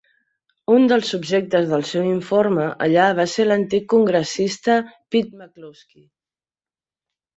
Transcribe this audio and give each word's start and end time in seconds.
Un 0.75 0.85
dels 0.91 1.11
subjectes 1.15 1.67
del 1.73 1.83
seu 1.89 2.07
informe 2.13 2.65
allà 2.87 3.05
va 3.19 3.27
ser 3.35 3.47
l'antic 3.49 3.87
congressista 3.95 4.81
Pete 4.89 5.41
McCloskey. 5.43 6.07